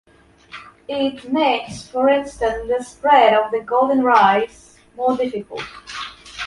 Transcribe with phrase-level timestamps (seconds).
[0.87, 5.61] It makes, for instance, the spread of golden rice more difficult.